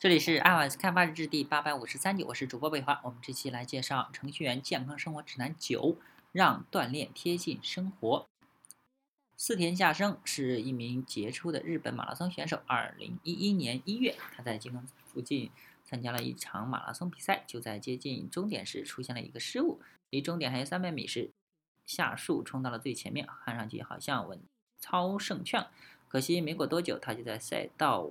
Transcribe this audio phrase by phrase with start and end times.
[0.00, 3.02] 这里是 iOS 开发日志第八百五十三集，我是主播北华。
[3.04, 5.92] 我们这期来介绍《程序员健康生活指南九》，
[6.32, 8.26] 让锻炼贴近生活。
[9.36, 12.62] 四田夏生是一名杰出的日本马拉松选手。
[12.66, 15.50] 二零一一年一月，他在金刚附近
[15.84, 21.30] 参加了一场马拉松比赛，就在接近终点时出现了一个失误，离终点还有三百米时，
[21.84, 24.40] 夏树冲到了最前面，看上去好像稳
[24.78, 25.66] 操胜券。
[26.08, 28.08] 可惜没过多久，他就在赛道。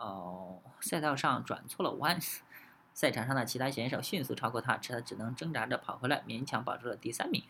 [0.00, 2.18] 哦，赛道上转错了弯，
[2.94, 7.44] 赛场上的其他选手迅速超过他，他只能挣扎着跑回来，勉强保住了第三名。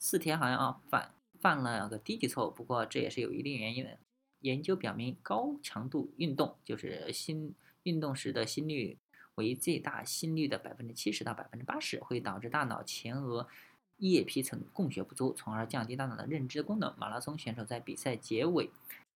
[0.00, 3.96] 四田好像啊犯犯了个低级错误，不过这也是有一定原因的。
[4.40, 7.54] 研究表明，高强度运动就是心
[7.84, 8.98] 运动时的心率
[9.36, 13.46] 为最大心率的百分之七十到百分之八十，会导致大脑前额
[13.98, 16.92] 叶皮层供血不足，从而降低大脑的认知功能。
[16.98, 18.70] 马拉松选手在比赛结尾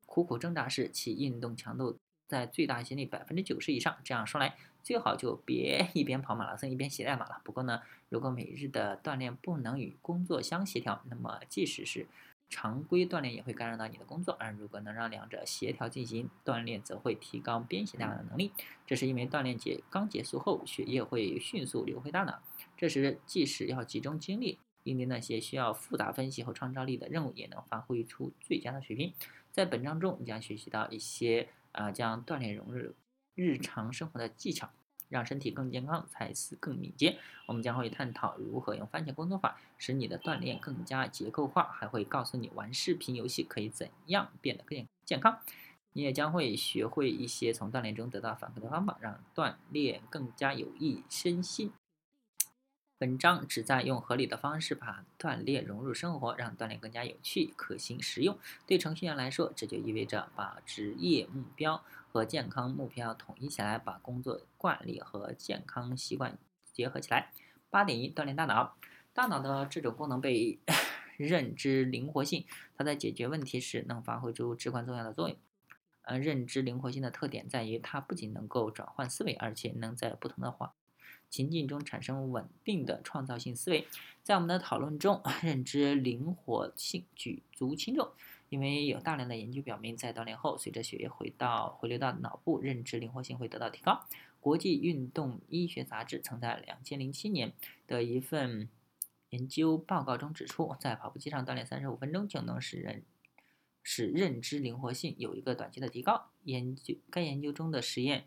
[0.06, 1.98] 苦苦挣扎时，其运动强度。
[2.26, 7.40] 在最大心率百分之九十以上，这样说来，最好就别一边跑马拉松一边写代码了。
[7.44, 12.06] 不过呢，如果每日的锻炼不能与工作相协调，那么即使是
[12.48, 14.34] 常规锻炼也会干扰到你的工作。
[14.40, 18.52] 而如果能让两者协调进行，锻炼则会提高编写代码的能力。
[18.86, 22.40] 这是因为锻炼结刚结束后，血液会迅速流回大脑，
[22.76, 29.12] 这时即使要集中精力应对那些需要复杂分析和创造力的任务，也能发挥出最佳的水平。
[29.52, 31.48] 在本章中，你将学习到一些。
[31.76, 32.94] 啊，将锻炼融入
[33.34, 34.70] 日常生活的技巧，
[35.08, 37.18] 让身体更健康，才思更敏捷。
[37.46, 45.38] 我们将会探讨如何用番茄工作法使你的锻炼更加结构化，还会告诉你玩视频游戏可以怎样变得更健康。
[45.92, 51.72] 你也将会学会一些从锻炼中得到反馈的方法，让锻炼更加有益身心。
[52.98, 58.38] 本章旨在用合理的方式把锻炼融入生活，让锻炼更加有趣、可行、实用。
[58.66, 66.38] 对程序员来说，这就意味着把职业目标和健康目标统一起来，把工作惯例和健康习惯
[66.72, 67.30] 结合起来。
[67.68, 68.74] 八点一，锻炼大脑。
[69.12, 70.58] 大脑的这种功能被
[71.18, 72.46] 认知灵活性，
[72.78, 75.36] 它在解决问题时能发挥出至关重要的作用。
[76.00, 80.70] 呃，认知灵活性的特点在于，它不仅能够转换思维，而且能在不同的环。
[81.28, 83.86] 情境中产生稳定的创造性思维。
[84.22, 88.10] 在我们的讨论中， 认知灵活性举足轻重，
[88.48, 94.04] 因为有大量的研究表明，在锻炼后，随着血液回到回流到脑部，认知灵活性会得到提高。
[94.40, 97.52] 国际运动医学杂志曾在2007年
[97.86, 98.68] 的一份
[99.30, 103.04] 研究报告中指出，在跑步机上锻炼35分钟就能使人
[103.82, 106.30] 使认知灵活性有一个短期的提高。
[106.44, 108.26] 研究该研究中的实验，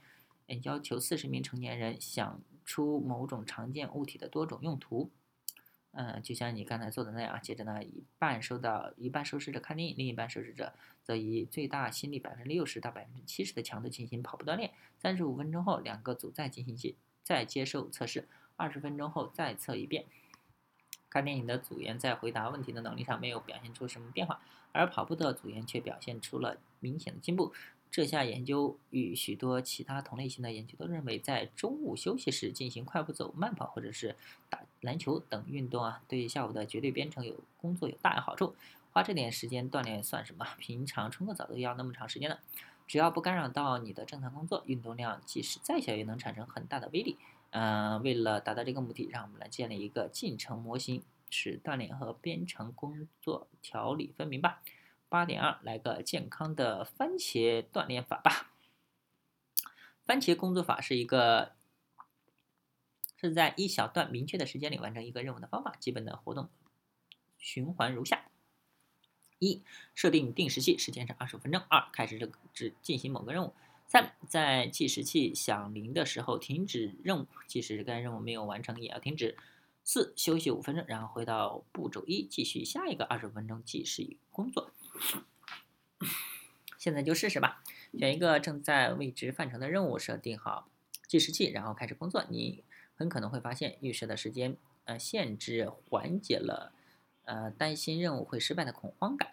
[0.64, 2.42] 要求40名成年人想。
[2.70, 5.10] 出某种常见物体的多种用途，
[5.90, 7.42] 嗯，就像你刚才做的那样。
[7.42, 10.72] 接着呢，一半受到一半受试者看电影，另一半受试者
[11.04, 14.72] 则以最大心率百分之六十到百分之七十的强度进行跑步锻炼。
[15.00, 16.94] 三十五分钟后，两个组再进行接
[17.24, 20.06] 再接受测试，二十分钟后再测一遍。
[21.10, 24.40] 看电影的组员在回答问题的能力上没有表现出什么变化，
[24.72, 27.52] 而跑步的组员却表现出了明显的进步。
[27.92, 34.16] 这项研究与许多其他同类型的研究都认为，在中午休息时进行快步走、慢跑或者是
[34.50, 38.56] 打篮球等运动啊，对下午的绝对编程有工作有大有好处。
[38.92, 40.46] 花这点时间锻炼算什么？
[40.60, 42.38] 平常冲个澡都要那么长时间呢。
[42.88, 47.18] 只要不干扰到你的正常工作，运动量即使再小也能产生很大的威力。
[47.52, 54.62] 嗯，为了达到这个目的，让我们来建立一个进程模型，使锻炼和编程工作条理分明吧。
[55.10, 58.54] 八点二，来个健康的番茄锻炼法吧。
[60.06, 61.54] 番茄工作法是一个
[63.18, 65.76] 是在一小段明确的时间里完成一个任务的方法。
[65.80, 66.48] 基本的活动
[67.40, 68.30] 循环如下：
[69.40, 69.64] 一、
[69.96, 73.54] 设定定时器，时间是二十五分钟；二、开始这个只进行某个任务；
[73.88, 79.36] 三、在计时器响铃的时候停止任务，即使该任务没有完成也要停止；
[79.84, 84.72] 四、休息五分钟，然后回到步骤一，继续下一个二十五分钟计时工作。
[86.78, 87.62] 现在就试试吧，
[87.98, 90.70] 选一个正在为之范畴的任务，设定好
[91.08, 92.24] 计时器，然后开始工作。
[92.30, 92.64] 你
[92.96, 94.56] 很可能会发现，预设的时间
[94.86, 96.72] 呃限制缓解了
[97.26, 99.32] 呃担心任务会失败的恐慌感、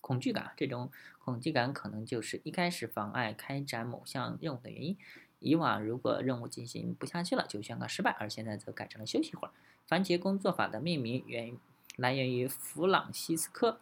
[0.00, 0.52] 恐惧感。
[0.56, 0.90] 这种
[1.24, 4.96] 恐惧感可能就是一开始妨碍开展某项任务的原因。
[5.38, 9.52] 以往如果任务进行不下去了，就宣告失败，而现在则改成了休息一会儿。
[9.86, 11.56] 番茄工作法的命名源
[11.96, 13.78] 来源于弗朗西斯科。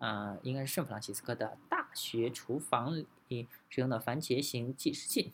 [0.00, 5.32] 啊，应该是圣弗朗西斯科的大学厨房里使用的番茄型计时器。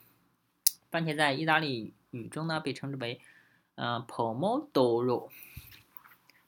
[0.91, 3.21] 番茄在意大利语中呢被称之为
[3.77, 5.29] 呃 pomodoro，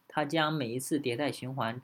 [0.09, 1.81] 它将每一次迭代循环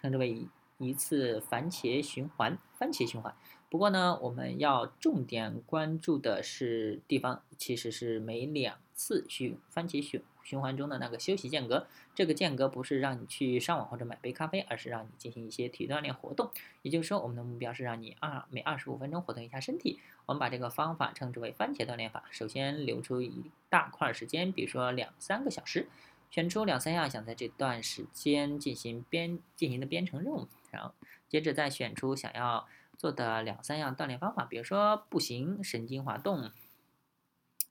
[0.00, 0.46] 称之为
[0.78, 2.58] 一次番茄循环。
[2.78, 3.34] 番茄循环
[3.68, 11.88] 不过呢，我们要重点关注的是地方，其实是每两次循番茄循循环中的那个休息间隔。
[12.14, 16.50] 这个间隔不是让你去上网或者买杯咖啡，而是让你进行一些体育锻炼活动。
[16.82, 19.98] 也就是说，我们的目标是让你二每二十五分钟活动一下身体。
[20.26, 22.22] 我们把这个方法称之为番茄锻炼法。
[22.30, 25.88] 首先留出一大块时间，比如说两三个小时，
[26.30, 30.92] 选出两三样想在这段时间进行编进行的编程任务，然后
[31.28, 32.68] 接着再选出想要。
[32.96, 36.50] 做的两三样锻炼方法，比如说步行、神经滑动、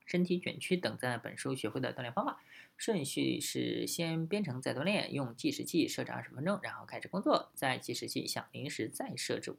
[0.06, 2.42] 身体卷曲等，在本书学会的锻炼方法
[2.78, 9.56] 顺序是：先编程再锻炼，用计时器设置二十分钟，然后开始工作，在计时器响铃时再设置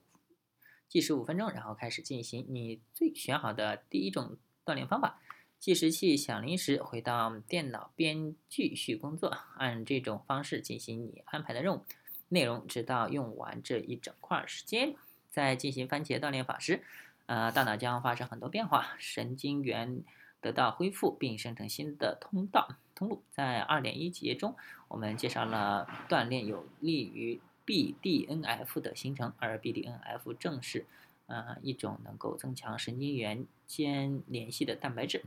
[0.88, 5.20] 计时五分钟，然后开始进行你最选好的第一种锻炼方法。
[5.58, 11.84] 计时器响铃时回到电脑边继续工作，按这种方式进行你安排的任务
[12.28, 14.94] 内容，直到用完这一整块时间。
[15.30, 16.84] 在进行番茄锻炼法时，
[17.26, 20.04] 呃，大脑将发生很多变化，神经元
[20.44, 23.22] 得到恢复，并生成新的通道通路。
[23.30, 24.54] 在二点一节中，
[24.88, 30.84] 我们介绍了锻炼有利于 BDNF 的形成，而 BDNF 正是
[31.26, 35.24] 呃一种能够增强神经元间联系的蛋白质。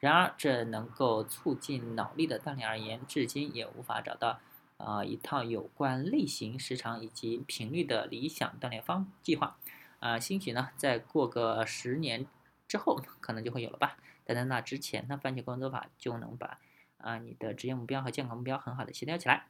[0.00, 4.40] 然而，这能够促进脑力的锻炼而言，至今也无法找到。
[4.76, 9.56] 啊，一套有关类型、时长以及频率的理想锻炼方计划，
[10.00, 12.26] 啊，兴许呢，再过个十年
[12.66, 13.96] 之后，可能就会有了吧。
[14.24, 16.60] 但在那之前，那番茄工作法就能把
[16.98, 19.48] 啊你的职业目标和健康目标很好的协调起来。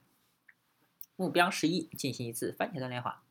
[1.17, 3.23] 目标十一，进行一次番茄锻炼法。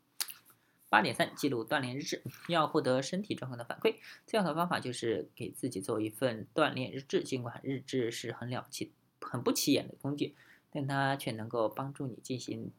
[0.89, 2.23] 八点三，记录锻炼日志。
[2.47, 3.95] 要获得身体状况的反馈，
[4.25, 7.23] 最好的方法就是给自己做一份锻炼日志。
[7.23, 10.35] 尽管日志是很了不起、很不起眼的工具。
[10.75, 12.71] 但它却能够帮助你进行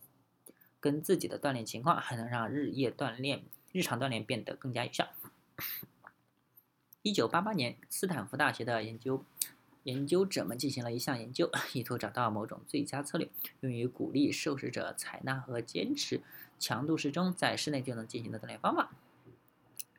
[0.80, 5.08] 跟自己的锻炼情况，还能让日夜锻炼、日常锻炼变得更加有效。
[7.04, 9.22] 一九八八年，斯坦福大学的研究
[9.82, 13.28] 研究者们进行了一项研究，意图找到某种最佳策略，
[13.60, 16.22] 用于鼓励受试者采纳和坚持
[16.58, 18.90] 强度适中、在室内就能进行的锻炼方法。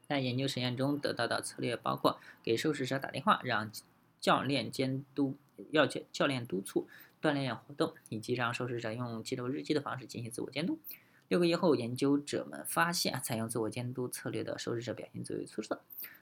[0.07, 3.71] 在研究实验中得到的策略包括给受试者打电话，让
[4.19, 5.35] 教练监督，
[5.69, 6.87] 要教教练督促。
[7.21, 10.79] 锻炼活动，以及让受试者用记录日记的方式进行自我监督。
[11.27, 15.81] 六个月后，研究者们发现，采用自我监督策略的受试者表现最为出色，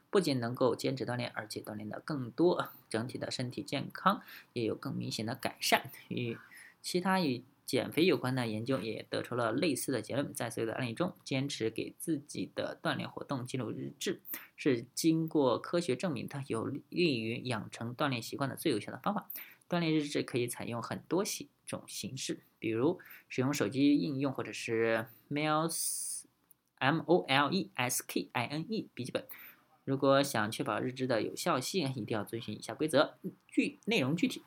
[0.09, 4.21] 不仅能够坚持锻炼，而且锻炼的更多，整体的身体健康
[4.53, 5.91] 也有更明显的改善。
[6.07, 6.37] 与
[6.81, 10.33] 其他与减肥有关的研究也得出了类似的结论。
[10.33, 14.21] 在所有的案例中，坚持给自己的锻炼活动记录日志，
[14.55, 19.29] 是经过科学证明的有利于养成锻炼习惯的最有效的方法。
[19.69, 22.99] 锻炼日志可以采用很多形种形式，比如
[23.29, 26.23] 使用手机应用，或者是 Moles
[26.79, 29.25] M O L E S K I N E 笔记本。
[29.85, 33.15] 如果想确保日志的有效性，一定要遵循以下规则：
[33.47, 34.41] 具内容具体，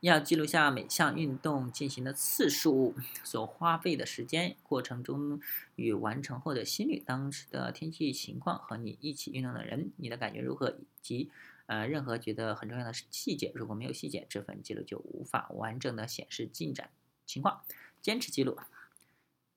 [0.00, 2.94] 要记录下每项运动进行的次数、
[3.24, 5.40] 所花费的时间、过程中
[5.76, 11.30] 与完成后的心率、当时的天气情况和你一起运动的人，你的感觉如何，以及。
[11.66, 16.90] 呃，任何觉得很重要的细节，如果没有细节，这份记录就无法完整的显示进展
[17.24, 17.62] 情况。
[18.00, 18.58] 坚持记录，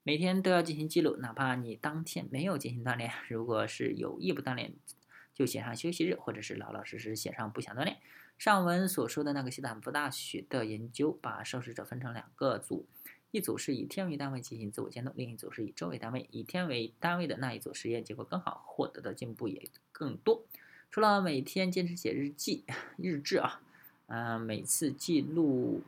[0.04, 3.12] 每天都要进行记录，哪怕你当天没有进行锻炼。
[3.28, 4.76] 如果是有意不锻炼，
[5.34, 7.98] 就写上休息日，或者是老老实实写上不想锻炼。
[8.38, 12.86] 上文所说的那个斯坦福大学的研究，把受试者分成两个组，
[13.32, 16.28] 一组是以天为单位进行自我监督，另一组是以周为单位。
[16.32, 20.46] 以天为单位的那一组实验结果更好，获得的进步也更多。
[20.92, 22.64] 除了每天坚持写日记、
[22.98, 23.60] 日志啊，
[24.08, 25.82] 嗯，每次记录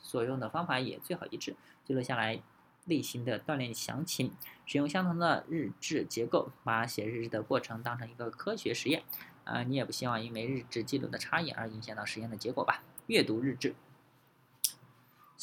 [0.00, 2.40] 所用的方法也最好一致，记录下来
[2.84, 4.32] 例行的锻炼详情，
[4.64, 9.02] 使用相同的日志结构，把写日志的过程当成一个科学实验
[9.44, 12.82] 啊，你也不希望因为日志记录的差异而影响到实验的结果吧？
[13.08, 13.74] 阅读日志。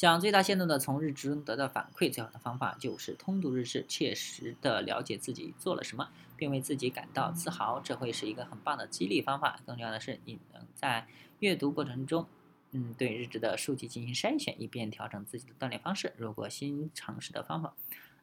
[0.00, 9.60] 想最大限度的从日志中得到反馈，最好的方法就是通读日志，切实的了解自己做了什么，并为自己感到自豪，这会是一个很棒的激励方法。
[9.66, 11.06] 更重要的是，你能在
[11.40, 12.26] 阅读过程中，
[12.70, 16.14] 嗯，对日志的数据进行筛选，以便调整自己的锻炼方式。
[16.16, 17.74] 如果新尝试的方法，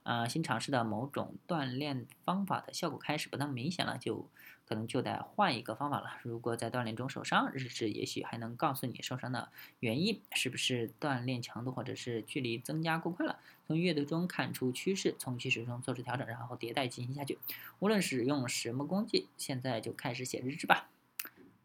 [0.07, 4.29] 呃，新尝试的某种锻炼方法的效果开始不那么明显了，就
[4.65, 6.17] 可能就得换一个方法了。
[6.23, 9.49] 如果在锻炼中受伤，日志也许还能告诉你受伤的
[9.81, 13.37] 原因，是不是锻炼强度或者是距离增加过快了？
[13.67, 17.37] 从阅读中看出趋势，从趋势中做出调整，然后迭代进行下去。
[17.79, 20.87] 无论使用什么工具，现在就开始写日志吧。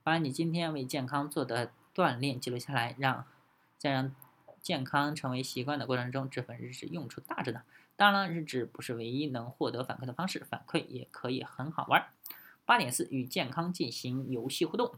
[0.02, 3.24] 把你今天为健康做的锻炼记录下来，让
[3.78, 4.12] 再让
[4.60, 7.62] 健康成为习惯的过程中，这份日志用处大着呢。
[8.02, 12.04] 当然了，日志不是唯一能获得反馈的方式，反馈也可以很好玩。
[12.64, 14.96] 八点四，与健康进行游戏互动，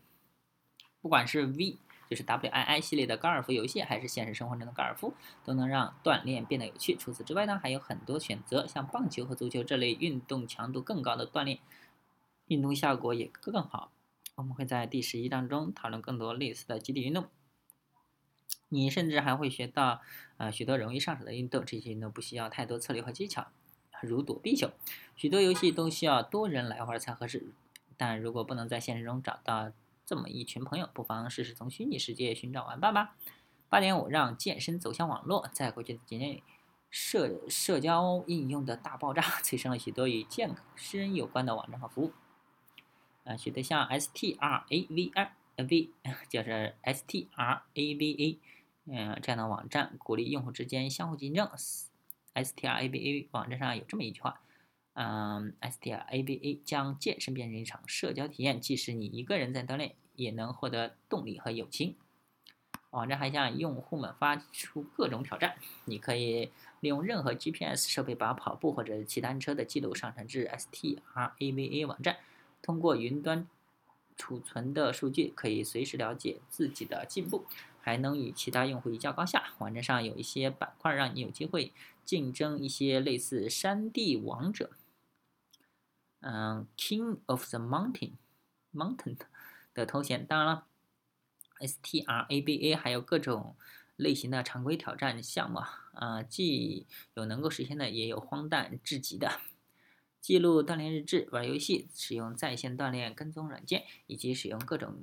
[1.02, 1.76] 不管是 V
[2.08, 5.12] 就是 W I I 系列的高尔夫游戏，还是现实生活中的高尔夫，
[5.44, 6.96] 都能让锻炼变得有趣。
[6.96, 11.58] 除此之外呢，还有很多选择，像棒球和足球这类运动强度更高的锻炼，
[12.46, 13.92] 运动效果也更好。
[14.36, 17.26] 我们会在第十一章中讨论更多类似的基地运动。
[18.74, 20.02] 你甚至还会学到，
[20.36, 23.46] 呃，许多容易上手的运动，这些运动不需要太多策略和技巧，
[24.02, 24.70] 如躲避球。
[25.16, 27.46] 许多游戏都需要多人来玩才合适，
[27.96, 29.70] 但如果不能在现实中找到
[30.04, 33.16] 这么一群朋友，不妨试试从虚拟世界寻找玩伴吧。
[33.68, 35.48] 八点五，让健身走向网络。
[35.52, 36.42] 在过去的几年里，
[36.90, 42.12] 社社交应用的大爆炸，催生了许多与健身有关的网站和服务。
[43.24, 45.90] 啊，许多像 S T R A V I V，
[46.28, 48.38] 就是 S T R A V A。
[48.86, 51.50] 嗯，这样的网站鼓励用户之间相互竞争。
[52.34, 54.40] STRABA 网站上有这么一句话，
[54.94, 61.96] 嗯，STRABA 将健身变成一场社交体验，即使你一个人在锻炼，也能获得动力和友情。
[62.90, 66.50] 网站还向用户们发出各种挑战，你可以
[66.80, 72.18] 利用任何 GPS 设备把跑步或者骑单车的记录上传至 STRABA 网站，
[72.60, 73.48] 通过云端
[74.16, 77.46] 储存的数据，可以随时了解自己的进步。
[77.84, 79.52] 还能与其他用户一较高下。
[79.58, 81.70] 网站上有一些板块，让你有机会
[82.02, 84.70] 竞争一些类似山地王者，
[86.20, 89.18] 嗯，King of the Mountain，Mountain
[89.74, 90.24] 的头衔。
[90.24, 90.66] 当然了
[91.58, 93.54] ，STRABA 还有各种
[93.96, 95.58] 类型的常规挑战项目
[95.92, 99.40] 啊，既有能够实现的，也有荒诞至极的。
[100.22, 105.02] 记录锻炼日志、玩游戏、使用在线锻炼跟踪软件，以及使用各种。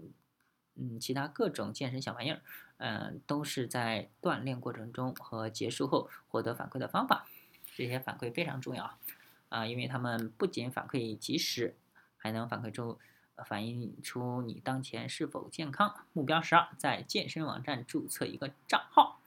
[0.73, 2.41] 嗯，其他各种健身小玩意儿，
[2.83, 7.27] 嗯，都是在锻炼过程中和结束后获得反馈的方法。
[7.75, 8.97] 这些反馈非常重要
[9.49, 11.75] 啊，因为他们不仅反馈及时，
[12.17, 12.97] 还能反馈出
[13.45, 15.93] 反映出你当前是否健康。
[16.11, 19.19] 目标十二，在健身网站注册一个账号。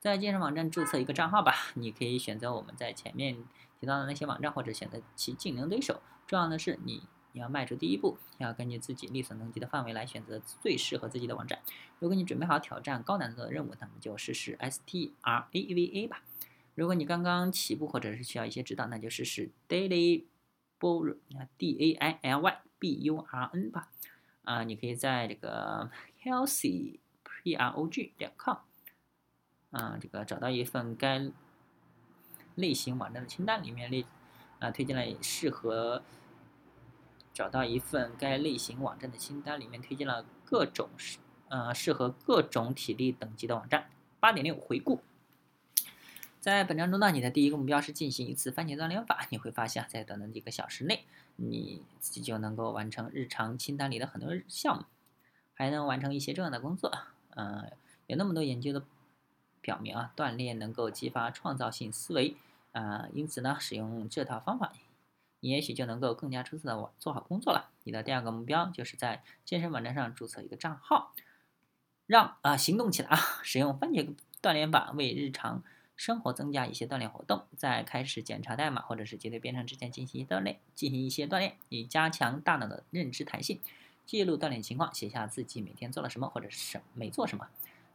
[0.00, 3.36] 在健身网站注册一个账号吧，你可以选择我们在前面
[3.78, 6.02] 提到的那些网站，或者选择其竞争对手。
[6.26, 7.04] 重要的是你。
[7.36, 11.58] 你要迈出第一步，要根据自己力所能及的范围来选择最适合自己的网站。
[11.98, 16.22] 如果你准备好挑战高难度的任务，那么就试试 STRAVA 吧。
[16.74, 20.24] 如果你刚刚起步或者是需要一些指导，那就试试 Daily
[20.80, 23.90] Burn，D A I L Y B U R N 吧。
[24.44, 25.90] 啊，你可以在这个
[26.22, 28.56] Healthy P R O G 点 com，
[29.72, 31.30] 啊，这个找到一份该
[32.54, 34.06] 类型网站的清单，里面列
[34.58, 36.02] 啊推荐了适合。
[37.36, 41.18] 找到一份该类型网站的清单，里面推荐了各种适
[41.50, 43.90] 呃适合各种体力等级的网站。
[44.18, 45.02] 八点六回顾，
[46.40, 49.26] 在本章中呢，你的第一个目标是进行一次番茄锻炼法。
[49.28, 51.04] 你会发现，在短短几个小时内，
[51.36, 54.84] 你自己就能够完成日常清单里的很多项目，
[55.52, 56.90] 还能完成一些重要的工作。
[57.34, 57.70] 嗯，
[58.06, 58.82] 有那么多研究的
[59.60, 62.34] 表明啊，锻炼能够激发创造性思维
[62.72, 64.72] 啊，因此呢，使用这套方法。
[65.40, 67.70] 你也许就能够更加出色的做好工作了。
[67.84, 71.12] 你的第二个目标就是在健身网站上注册一个账号，
[72.06, 73.18] 让啊行动起来啊！
[73.42, 75.62] 使用番茄锻炼法为日常
[75.94, 83.60] 生活增加一些锻炼活动，在开始检查代码或者是结对编程之前进行锻炼，进行一些锻炼，以加强大脑的认知弹性。
[84.04, 87.48] 记录锻炼情况，写下自己每天做了什么或者是什没做什么。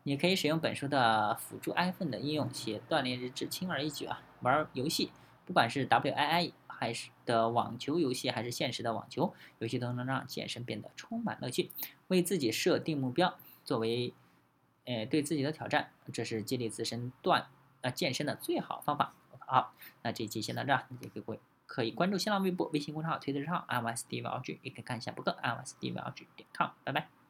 [0.04, 4.22] 你可以使用本书的辅助 iPhone 的应用写锻炼日志，轻而易举啊！
[4.42, 5.12] 玩游戏，
[5.46, 6.52] 不管是 WII。
[6.82, 11.70] 还是的网球游戏，还是现实的网球游戏，都能让健身变得充满乐趣。
[12.08, 14.12] 为自己设定目标，作为，
[14.86, 17.46] 呃，对自己的挑战，这是激励自身锻
[17.82, 19.14] 呃健身的最好方法。
[19.42, 26.26] 好，那这一期先到这，也各位可以关注新浪微博、微信公众号、推特账号 i y s d v l g 也可以看一下博客 i y s d v l g
[26.36, 27.21] 点 com，拜拜。